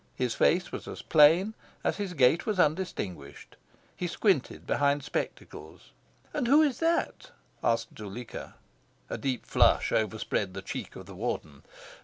[0.15, 1.53] His face was as plain
[1.83, 3.55] as his gait was undistinguished.
[3.95, 5.91] He squinted behind spectacles.
[6.33, 7.29] "And who is that?"
[7.63, 8.55] asked Zuleika.
[9.11, 11.61] A deep flush overspread the cheek of the Warden.